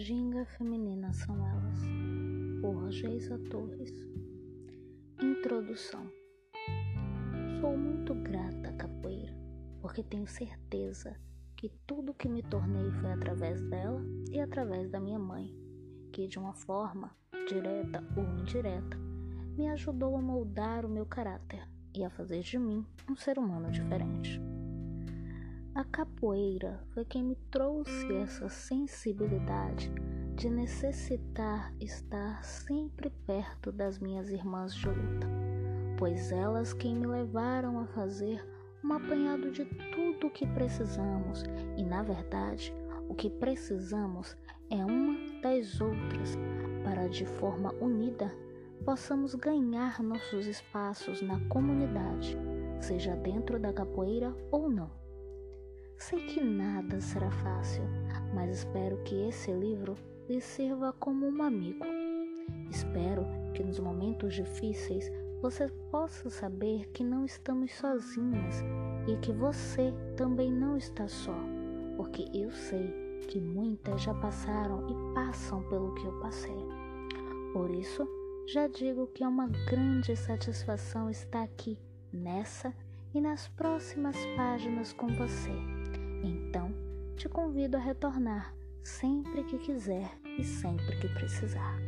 ginga 0.00 0.46
feminina 0.46 1.12
são 1.12 1.36
elas, 1.46 1.78
por 2.62 2.90
Geisa 2.90 3.38
Torres. 3.50 3.92
Introdução 5.22 6.10
Sou 7.60 7.76
muito 7.76 8.14
grata 8.14 8.70
à 8.70 8.72
capoeira, 8.72 9.36
porque 9.82 10.02
tenho 10.02 10.26
certeza 10.26 11.14
que 11.54 11.68
tudo 11.86 12.14
que 12.14 12.30
me 12.30 12.42
tornei 12.42 12.90
foi 12.92 13.12
através 13.12 13.60
dela 13.60 14.02
e 14.30 14.40
através 14.40 14.88
da 14.88 14.98
minha 14.98 15.18
mãe, 15.18 15.54
que 16.10 16.26
de 16.26 16.38
uma 16.38 16.54
forma, 16.54 17.14
direta 17.46 18.02
ou 18.16 18.24
indireta, 18.40 18.96
me 19.54 19.68
ajudou 19.68 20.16
a 20.16 20.22
moldar 20.22 20.86
o 20.86 20.88
meu 20.88 21.04
caráter 21.04 21.68
e 21.94 22.02
a 22.02 22.08
fazer 22.08 22.40
de 22.40 22.58
mim 22.58 22.86
um 23.06 23.14
ser 23.14 23.38
humano 23.38 23.70
diferente. 23.70 24.40
A 25.80 25.84
capoeira 25.84 26.78
foi 26.92 27.06
quem 27.06 27.24
me 27.24 27.34
trouxe 27.50 28.14
essa 28.16 28.50
sensibilidade 28.50 29.90
de 30.36 30.50
necessitar 30.50 31.74
estar 31.80 32.44
sempre 32.44 33.08
perto 33.26 33.72
das 33.72 33.98
minhas 33.98 34.28
irmãs 34.28 34.74
de 34.74 34.86
luta, 34.86 35.26
pois 35.96 36.30
elas 36.32 36.74
quem 36.74 36.94
me 36.94 37.06
levaram 37.06 37.80
a 37.80 37.86
fazer 37.86 38.46
um 38.84 38.92
apanhado 38.92 39.50
de 39.50 39.64
tudo 39.64 40.26
o 40.26 40.30
que 40.30 40.46
precisamos 40.48 41.44
e, 41.78 41.82
na 41.82 42.02
verdade, 42.02 42.74
o 43.08 43.14
que 43.14 43.30
precisamos 43.30 44.36
é 44.68 44.84
uma 44.84 45.40
das 45.40 45.80
outras 45.80 46.36
para, 46.84 47.08
de 47.08 47.24
forma 47.24 47.72
unida, 47.80 48.30
possamos 48.84 49.34
ganhar 49.34 50.02
nossos 50.02 50.46
espaços 50.46 51.22
na 51.22 51.40
comunidade, 51.48 52.36
seja 52.82 53.16
dentro 53.16 53.58
da 53.58 53.72
capoeira 53.72 54.36
ou 54.52 54.68
não. 54.68 55.00
Sei 56.00 56.18
que 56.18 56.42
nada 56.42 56.98
será 56.98 57.30
fácil, 57.30 57.82
mas 58.34 58.60
espero 58.60 58.96
que 59.04 59.14
esse 59.28 59.52
livro 59.52 59.96
lhe 60.30 60.40
sirva 60.40 60.94
como 60.94 61.28
um 61.28 61.42
amigo. 61.42 61.84
Espero 62.70 63.26
que 63.52 63.62
nos 63.62 63.78
momentos 63.78 64.34
difíceis 64.34 65.12
você 65.42 65.68
possa 65.90 66.30
saber 66.30 66.88
que 66.94 67.04
não 67.04 67.26
estamos 67.26 67.74
sozinhos 67.74 68.56
e 69.06 69.16
que 69.18 69.30
você 69.30 69.92
também 70.16 70.50
não 70.50 70.74
está 70.74 71.06
só, 71.06 71.36
porque 71.98 72.26
eu 72.32 72.50
sei 72.50 73.20
que 73.28 73.38
muitas 73.38 74.00
já 74.00 74.14
passaram 74.14 74.88
e 74.88 75.14
passam 75.14 75.62
pelo 75.64 75.94
que 75.94 76.06
eu 76.06 76.18
passei. 76.18 76.66
Por 77.52 77.70
isso, 77.70 78.08
já 78.48 78.66
digo 78.66 79.06
que 79.08 79.22
é 79.22 79.28
uma 79.28 79.48
grande 79.68 80.16
satisfação 80.16 81.10
estar 81.10 81.42
aqui 81.42 81.78
nessa 82.10 82.74
e 83.14 83.20
nas 83.20 83.48
próximas 83.48 84.16
páginas 84.34 84.94
com 84.94 85.06
você. 85.08 85.69
Então, 86.22 86.72
te 87.16 87.28
convido 87.28 87.76
a 87.76 87.80
retornar 87.80 88.54
sempre 88.82 89.44
que 89.44 89.58
quiser 89.58 90.10
e 90.38 90.44
sempre 90.44 90.98
que 90.98 91.08
precisar. 91.08 91.78